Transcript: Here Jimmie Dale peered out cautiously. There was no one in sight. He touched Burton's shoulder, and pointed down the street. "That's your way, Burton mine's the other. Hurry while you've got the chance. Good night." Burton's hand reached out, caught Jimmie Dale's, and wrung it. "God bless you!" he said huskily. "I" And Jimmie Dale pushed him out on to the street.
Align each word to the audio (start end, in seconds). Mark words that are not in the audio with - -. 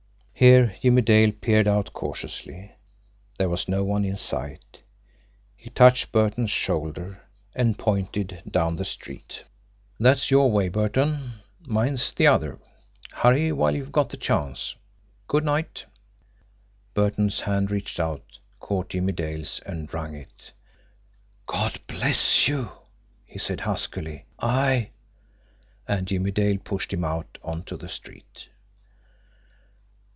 Here 0.33 0.75
Jimmie 0.81 1.03
Dale 1.03 1.33
peered 1.33 1.67
out 1.67 1.93
cautiously. 1.93 2.71
There 3.37 3.47
was 3.47 3.67
no 3.69 3.83
one 3.83 4.03
in 4.03 4.17
sight. 4.17 4.79
He 5.55 5.69
touched 5.69 6.11
Burton's 6.11 6.49
shoulder, 6.49 7.21
and 7.53 7.77
pointed 7.77 8.41
down 8.49 8.75
the 8.77 8.83
street. 8.83 9.43
"That's 9.99 10.31
your 10.31 10.49
way, 10.51 10.67
Burton 10.67 11.33
mine's 11.59 12.11
the 12.11 12.25
other. 12.25 12.57
Hurry 13.11 13.51
while 13.51 13.75
you've 13.75 13.91
got 13.91 14.09
the 14.09 14.17
chance. 14.17 14.73
Good 15.27 15.43
night." 15.45 15.85
Burton's 16.95 17.41
hand 17.41 17.69
reached 17.69 17.99
out, 17.99 18.39
caught 18.59 18.89
Jimmie 18.89 19.11
Dale's, 19.13 19.59
and 19.67 19.93
wrung 19.93 20.15
it. 20.15 20.53
"God 21.45 21.79
bless 21.85 22.47
you!" 22.47 22.71
he 23.27 23.37
said 23.37 23.59
huskily. 23.61 24.25
"I" 24.39 24.89
And 25.87 26.07
Jimmie 26.07 26.31
Dale 26.31 26.57
pushed 26.57 26.91
him 26.91 27.03
out 27.03 27.37
on 27.43 27.61
to 27.65 27.77
the 27.77 27.87
street. 27.89 28.47